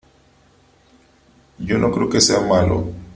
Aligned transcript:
yo 1.59 1.77
no 1.77 1.91
creo 1.91 2.09
que 2.09 2.21
sea 2.21 2.39
malo 2.41 2.87